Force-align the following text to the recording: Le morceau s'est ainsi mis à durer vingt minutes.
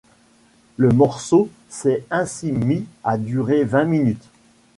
Le 0.77 0.89
morceau 0.89 1.47
s'est 1.69 2.03
ainsi 2.09 2.51
mis 2.51 2.87
à 3.03 3.19
durer 3.19 3.63
vingt 3.63 3.85
minutes. 3.85 4.25